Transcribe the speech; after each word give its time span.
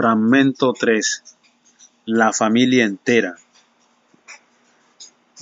Fragmento 0.00 0.72
3. 0.72 1.36
La 2.06 2.32
familia 2.32 2.86
entera. 2.86 3.36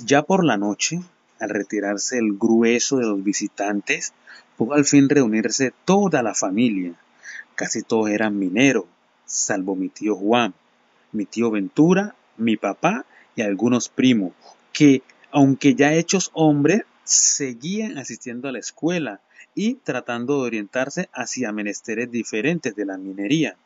Ya 0.04 0.22
por 0.24 0.44
la 0.44 0.56
noche, 0.56 1.00
al 1.38 1.50
retirarse 1.50 2.18
el 2.18 2.36
grueso 2.36 2.96
de 2.96 3.06
los 3.06 3.22
visitantes, 3.22 4.14
pudo 4.56 4.74
al 4.74 4.84
fin 4.84 5.08
reunirse 5.08 5.72
toda 5.84 6.24
la 6.24 6.34
familia. 6.34 6.94
Casi 7.54 7.82
todos 7.82 8.10
eran 8.10 8.36
mineros, 8.36 8.86
salvo 9.26 9.76
mi 9.76 9.90
tío 9.90 10.16
Juan, 10.16 10.54
mi 11.12 11.24
tío 11.24 11.52
Ventura, 11.52 12.16
mi 12.36 12.56
papá 12.56 13.06
y 13.36 13.42
algunos 13.42 13.88
primos, 13.88 14.32
que, 14.72 15.02
aunque 15.30 15.76
ya 15.76 15.94
hechos 15.94 16.32
hombres, 16.34 16.82
seguían 17.04 17.96
asistiendo 17.96 18.48
a 18.48 18.52
la 18.52 18.58
escuela 18.58 19.20
y 19.54 19.74
tratando 19.74 20.40
de 20.40 20.48
orientarse 20.48 21.08
hacia 21.12 21.52
menesteres 21.52 22.10
diferentes 22.10 22.74
de 22.74 22.86
la 22.86 22.98
minería. 22.98 23.56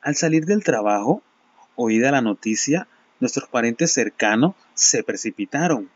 Al 0.00 0.16
salir 0.16 0.46
del 0.46 0.64
trabajo, 0.64 1.22
oída 1.76 2.10
la 2.10 2.20
noticia, 2.20 2.88
nuestros 3.20 3.48
parientes 3.48 3.92
cercanos 3.92 4.54
se 4.74 5.02
precipitaron, 5.02 5.88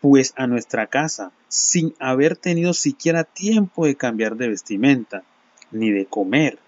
pues 0.00 0.34
a 0.36 0.46
nuestra 0.46 0.86
casa, 0.86 1.32
sin 1.48 1.94
haber 1.98 2.36
tenido 2.36 2.74
siquiera 2.74 3.24
tiempo 3.24 3.86
de 3.86 3.96
cambiar 3.96 4.36
de 4.36 4.48
vestimenta, 4.48 5.22
ni 5.70 5.90
de 5.90 6.06
comer. 6.06 6.58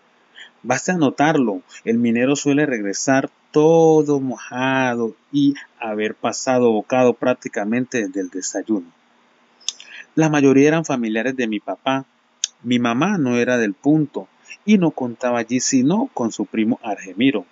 Basta 0.62 0.95
notarlo, 0.95 1.62
el 1.85 1.99
minero 1.99 2.37
suele 2.37 2.67
regresar 2.67 3.31
todo 3.53 4.21
mojado 4.21 5.15
y 5.33 5.55
haber 5.79 6.15
pasado 6.15 6.73
bocado 6.73 7.15
prácticamente 7.15 8.07
desde 8.07 8.21
el 8.21 8.31
desayuno. 8.31 8.87
La 10.15 10.29
mayoría 10.29 10.69
eran 10.69 10.85
familiares 10.85 11.37
de 11.37 11.47
mi 11.47 11.61
papá. 11.61 12.05
Mi 12.62 12.79
mamá 12.79 13.19
no 13.19 13.37
era 13.37 13.57
del 13.57 13.75
punto, 13.75 14.27
y 14.65 14.79
no 14.79 14.91
contaba 14.91 15.38
allí 15.38 15.61
sino 15.61 16.09
con 16.14 16.33
su 16.33 16.47
primo 16.47 16.78
Argemiro, 16.83 17.45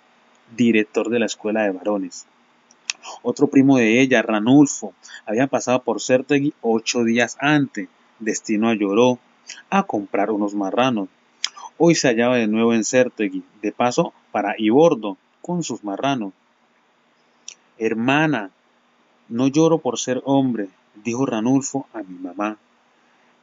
director 0.55 1.09
de 1.09 1.19
la 1.19 1.25
escuela 1.25 1.63
de 1.63 1.71
varones. 1.71 2.25
Otro 3.21 3.47
primo 3.47 3.77
de 3.77 4.01
ella, 4.01 4.21
Ranulfo, 4.21 4.93
había 5.25 5.47
pasado 5.47 5.81
por 5.83 6.01
Certegui 6.01 6.53
ocho 6.61 7.03
días 7.03 7.37
antes, 7.39 7.87
destino 8.19 8.69
a 8.69 8.75
Lloró, 8.75 9.19
a 9.69 9.83
comprar 9.83 10.31
unos 10.31 10.53
marranos. 10.53 11.09
Hoy 11.77 11.95
se 11.95 12.07
hallaba 12.07 12.37
de 12.37 12.47
nuevo 12.47 12.73
en 12.73 12.83
Certegui, 12.83 13.43
de 13.61 13.71
paso 13.71 14.13
para 14.31 14.55
Ibordo, 14.57 15.17
con 15.41 15.63
sus 15.63 15.83
marranos. 15.83 16.33
Hermana, 17.77 18.51
no 19.29 19.47
lloro 19.47 19.77
por 19.77 19.99
ser 19.99 20.21
hombre, 20.25 20.69
dijo 20.95 21.25
Ranulfo 21.25 21.87
a 21.93 22.01
mi 22.01 22.17
mamá. 22.17 22.57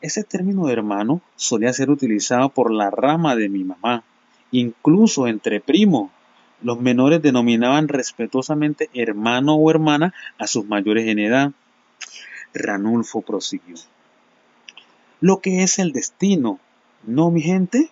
Ese 0.05 0.23
término 0.23 0.67
de 0.67 0.75
hermano 0.75 1.23
solía 1.35 1.73
ser 1.73 1.89
utilizado 1.89 2.51
por 2.51 2.71
la 2.71 2.91
rama 2.91 3.37
de 3.37 3.49
mi 3.49 3.65
mamá, 3.65 4.05
incluso 4.51 5.27
entre 5.27 5.63
primos. 5.63 6.11
Los 6.61 6.79
menores 6.79 7.23
denominaban 7.23 7.89
respetuosamente 7.89 8.91
hermano 8.93 9.55
o 9.55 9.71
hermana 9.71 10.13
a 10.37 10.47
sus 10.47 10.67
mayores 10.67 11.09
en 11.09 11.21
edad. 11.21 11.53
Ranulfo 12.53 13.23
prosiguió. 13.23 13.77
Lo 15.23 15.41
que 15.41 15.63
es 15.63 15.79
el 15.79 15.93
destino, 15.93 16.61
¿no, 17.05 17.31
mi 17.31 17.41
gente? 17.41 17.89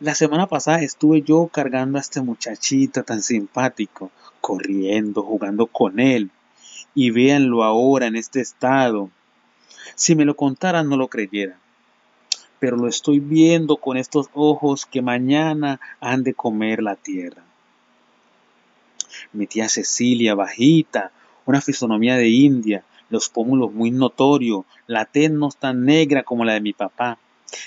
La 0.00 0.14
semana 0.14 0.46
pasada 0.46 0.80
estuve 0.80 1.20
yo 1.20 1.48
cargando 1.48 1.98
a 1.98 2.00
este 2.00 2.22
muchachito 2.22 3.02
tan 3.02 3.20
simpático, 3.20 4.10
corriendo, 4.40 5.22
jugando 5.22 5.66
con 5.66 6.00
él. 6.00 6.30
Y 6.94 7.10
véanlo 7.10 7.64
ahora 7.64 8.06
en 8.06 8.16
este 8.16 8.40
estado, 8.40 9.10
si 9.94 10.14
me 10.14 10.24
lo 10.24 10.36
contaran 10.36 10.88
no 10.88 10.96
lo 10.96 11.08
creyera. 11.08 11.58
Pero 12.58 12.76
lo 12.76 12.88
estoy 12.88 13.20
viendo 13.20 13.76
con 13.76 13.96
estos 13.96 14.28
ojos 14.32 14.86
que 14.86 15.02
mañana 15.02 15.80
han 16.00 16.22
de 16.22 16.34
comer 16.34 16.82
la 16.82 16.96
tierra. 16.96 17.42
Mi 19.32 19.46
tía 19.46 19.68
Cecilia, 19.68 20.34
bajita, 20.34 21.12
una 21.44 21.60
fisonomía 21.60 22.16
de 22.16 22.28
india, 22.28 22.84
los 23.08 23.28
pómulos 23.28 23.72
muy 23.72 23.90
notorios, 23.90 24.64
la 24.86 25.04
tez 25.04 25.30
no 25.30 25.48
tan 25.50 25.84
negra 25.84 26.22
como 26.22 26.44
la 26.44 26.54
de 26.54 26.60
mi 26.60 26.72
papá, 26.72 27.18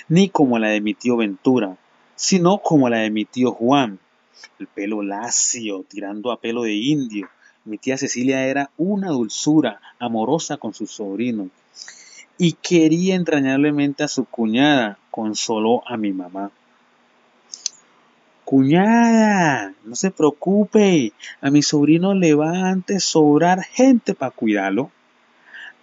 ni 0.08 0.28
como 0.28 0.58
la 0.58 0.68
de 0.68 0.80
mi 0.80 0.94
tío 0.94 1.16
Ventura, 1.16 1.76
sino 2.14 2.58
como 2.58 2.88
la 2.88 2.98
de 2.98 3.10
mi 3.10 3.24
tío 3.24 3.52
Juan, 3.52 3.98
el 4.58 4.66
pelo 4.66 5.02
lacio, 5.02 5.84
tirando 5.88 6.30
a 6.30 6.40
pelo 6.40 6.62
de 6.62 6.74
indio. 6.74 7.28
Mi 7.64 7.76
tía 7.76 7.98
Cecilia 7.98 8.46
era 8.46 8.70
una 8.78 9.10
dulzura, 9.10 9.80
amorosa 9.98 10.56
con 10.56 10.72
sus 10.72 10.92
sobrinos, 10.92 11.48
y 12.38 12.52
quería 12.52 13.14
entrañablemente 13.16 14.02
a 14.02 14.08
su 14.08 14.24
cuñada, 14.24 14.98
consoló 15.10 15.86
a 15.86 15.98
mi 15.98 16.12
mamá. 16.12 16.50
Cuñada, 18.46 19.74
no 19.84 19.94
se 19.94 20.10
preocupe, 20.10 21.12
a 21.42 21.50
mi 21.50 21.62
sobrino 21.62 22.14
le 22.14 22.34
va 22.34 22.70
antes 22.70 23.04
sobrar 23.04 23.62
gente 23.62 24.14
para 24.14 24.32
cuidarlo. 24.32 24.90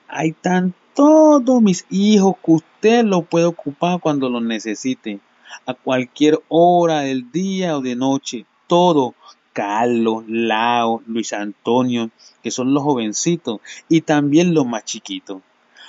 Ahí 0.07 0.29
están 0.29 0.73
todos 0.95 1.61
mis 1.61 1.85
hijos 1.91 2.35
que 2.43 2.51
usted 2.53 3.05
lo 3.05 3.21
puede 3.21 3.45
ocupar 3.45 3.99
cuando 3.99 4.29
lo 4.29 4.41
necesite, 4.41 5.19
a 5.67 5.75
cualquier 5.75 6.39
hora 6.49 7.01
del 7.01 7.31
día 7.31 7.77
o 7.77 7.81
de 7.81 7.95
noche, 7.95 8.45
todo. 8.65 9.13
Carlos, 9.57 10.23
Lao, 10.27 11.01
Luis 11.07 11.33
Antonio, 11.33 12.11
que 12.43 12.51
son 12.51 12.75
los 12.75 12.83
jovencitos, 12.83 13.59
y 13.89 14.01
también 14.01 14.53
los 14.53 14.67
más 14.67 14.85
chiquitos 14.85 15.41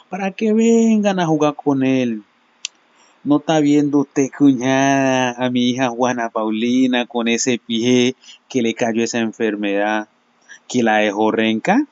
para 0.08 0.30
que 0.30 0.54
vengan 0.54 1.20
a 1.20 1.26
jugar 1.26 1.54
con 1.54 1.84
él. 1.84 2.22
¿No 3.24 3.36
está 3.36 3.60
viendo 3.60 3.98
usted, 3.98 4.30
cuñada, 4.36 5.32
a 5.32 5.50
mi 5.50 5.68
hija 5.68 5.90
Juana 5.90 6.30
Paulina 6.30 7.04
con 7.04 7.28
ese 7.28 7.58
pie 7.58 8.14
que 8.48 8.62
le 8.62 8.72
cayó 8.72 9.04
esa 9.04 9.18
enfermedad, 9.18 10.08
que 10.66 10.82
la 10.82 10.96
dejó 10.96 11.30
renca? 11.30 11.84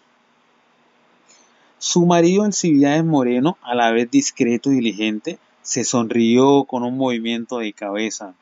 Su 1.76 2.06
marido 2.06 2.44
Alcibiades 2.44 3.04
Moreno, 3.04 3.58
a 3.60 3.74
la 3.74 3.90
vez 3.90 4.10
discreto 4.10 4.72
y 4.72 4.76
diligente, 4.76 5.38
se 5.60 5.84
sonrió 5.84 6.64
con 6.64 6.84
un 6.84 6.96
movimiento 6.96 7.58
de 7.58 7.74
cabeza, 7.74 8.34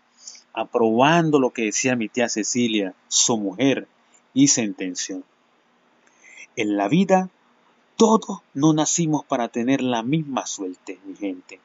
aprobando 0.54 1.40
lo 1.40 1.50
que 1.50 1.64
decía 1.64 1.96
mi 1.96 2.08
tía 2.08 2.28
Cecilia, 2.28 2.94
su 3.08 3.36
mujer, 3.36 3.88
y 4.32 4.48
sentenció. 4.48 5.22
En 6.56 6.76
la 6.76 6.88
vida 6.88 7.28
todos 7.96 8.40
no 8.54 8.72
nacimos 8.72 9.24
para 9.24 9.48
tener 9.48 9.80
la 9.82 10.02
misma 10.02 10.46
suerte, 10.46 10.98
mi 11.04 11.14
gente. 11.14 11.60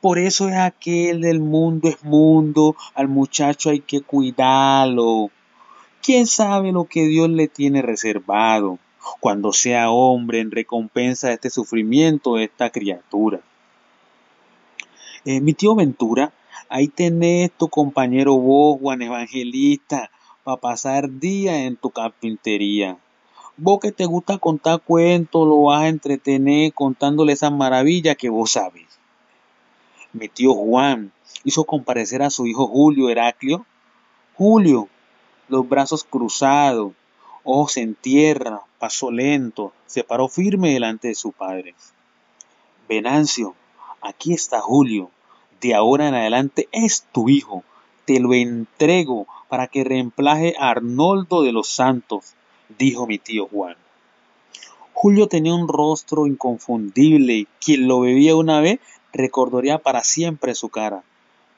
Por 0.00 0.18
eso 0.18 0.48
es 0.48 0.56
aquel 0.56 1.22
del 1.22 1.40
mundo 1.40 1.88
es 1.88 2.02
mundo, 2.04 2.76
al 2.94 3.08
muchacho 3.08 3.70
hay 3.70 3.80
que 3.80 4.00
cuidarlo. 4.02 5.30
¿Quién 6.02 6.26
sabe 6.26 6.72
lo 6.72 6.84
que 6.84 7.06
Dios 7.06 7.30
le 7.30 7.48
tiene 7.48 7.82
reservado 7.82 8.78
cuando 9.20 9.52
sea 9.52 9.90
hombre 9.90 10.40
en 10.40 10.50
recompensa 10.50 11.28
de 11.28 11.34
este 11.34 11.50
sufrimiento 11.50 12.36
de 12.36 12.44
esta 12.44 12.70
criatura? 12.70 13.40
Eh, 15.24 15.40
mi 15.40 15.54
tío 15.54 15.74
Ventura, 15.74 16.32
ahí 16.74 16.88
tenés 16.88 17.52
tu 17.52 17.68
compañero 17.68 18.34
vos, 18.34 18.80
Juan 18.80 19.00
Evangelista, 19.00 20.10
para 20.42 20.60
pasar 20.60 21.08
día 21.08 21.66
en 21.66 21.76
tu 21.76 21.90
carpintería. 21.90 22.98
Vos 23.56 23.78
que 23.78 23.92
te 23.92 24.06
gusta 24.06 24.38
contar 24.38 24.80
cuentos, 24.80 25.46
lo 25.46 25.62
vas 25.62 25.82
a 25.82 25.88
entretener 25.88 26.72
contándole 26.72 27.32
esas 27.32 27.52
maravillas 27.52 28.16
que 28.16 28.28
vos 28.28 28.50
sabes. 28.50 28.88
Mi 30.12 30.28
tío 30.28 30.52
Juan 30.52 31.12
hizo 31.44 31.62
comparecer 31.62 32.22
a 32.22 32.30
su 32.30 32.44
hijo 32.44 32.66
Julio 32.66 33.08
Heraclio. 33.08 33.64
Julio, 34.34 34.88
los 35.48 35.68
brazos 35.68 36.02
cruzados, 36.02 36.92
ojos 37.44 37.76
en 37.76 37.94
tierra, 37.94 38.62
paso 38.80 39.12
lento, 39.12 39.72
se 39.86 40.02
paró 40.02 40.26
firme 40.26 40.72
delante 40.72 41.06
de 41.06 41.14
su 41.14 41.30
padre. 41.30 41.76
Venancio, 42.88 43.54
aquí 44.00 44.32
está 44.32 44.60
Julio, 44.60 45.12
de 45.64 45.74
ahora 45.74 46.08
en 46.08 46.14
adelante 46.14 46.68
es 46.72 47.06
tu 47.10 47.30
hijo, 47.30 47.64
te 48.04 48.20
lo 48.20 48.34
entrego 48.34 49.26
para 49.48 49.66
que 49.66 49.82
reemplaje 49.82 50.54
a 50.58 50.68
Arnoldo 50.68 51.42
de 51.42 51.52
los 51.52 51.68
Santos, 51.68 52.34
dijo 52.78 53.06
mi 53.06 53.18
tío 53.18 53.48
Juan. 53.48 53.74
Julio 54.92 55.26
tenía 55.26 55.54
un 55.54 55.66
rostro 55.66 56.26
inconfundible 56.26 57.46
quien 57.64 57.88
lo 57.88 58.00
veía 58.00 58.36
una 58.36 58.60
vez 58.60 58.78
recordaría 59.14 59.78
para 59.78 60.04
siempre 60.04 60.54
su 60.54 60.68
cara. 60.68 61.02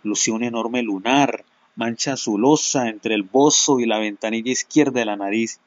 Lucía 0.05 0.35
un 0.35 0.45
enorme 0.45 0.85
lunar, 0.85 1.45
mancha 1.75 2.13
azulosa 2.13 2.89
entre 2.89 3.17
el 3.17 3.25
bozo 3.25 3.81
y 3.81 3.87
la 3.87 3.99
ventanilla 3.99 4.53
izquierda 4.53 5.01
de 5.01 5.07
la 5.07 5.17
nariz. 5.17 5.59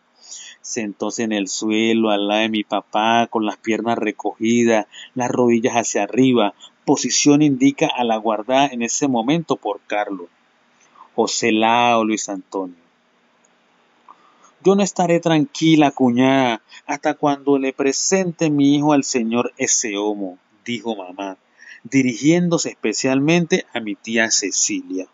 Sentóse 0.61 1.23
en 1.23 1.33
el 1.33 1.49
suelo 1.49 2.09
al 2.09 2.29
lado 2.29 2.41
de 2.41 2.49
mi 2.49 2.63
papá 2.63 3.27
con 3.29 3.45
las 3.45 3.57
piernas 3.57 3.97
recogidas, 3.97 4.87
las 5.13 5.29
rodillas 5.29 5.73
hacia 5.73 6.03
arriba, 6.03 6.53
posición 6.89 7.43
indica 7.43 7.85
a 7.85 8.03
la 8.03 8.17
guardada 8.17 8.65
en 8.65 8.81
ese 8.81 9.07
momento 9.07 9.57
por 9.57 9.79
Carlos. 9.85 10.27
José 11.13 11.51
Lao 11.51 12.03
Luis 12.03 12.29
Antonio. 12.29 12.81
Yo 14.65 14.73
no 14.73 14.81
estaré 14.81 15.19
tranquila, 15.19 15.91
cuñada, 15.91 16.63
hasta 16.87 17.13
cuando 17.13 17.59
le 17.59 17.73
presente 17.73 18.49
mi 18.49 18.75
hijo 18.75 18.93
al 18.93 19.03
señor 19.03 19.53
ese 19.57 19.97
homo, 19.97 20.39
dijo 20.65 20.95
mamá, 20.95 21.37
dirigiéndose 21.83 22.69
especialmente 22.69 23.67
a 23.71 23.81
mi 23.81 23.93
tía 23.93 24.31
Cecilia. 24.31 25.05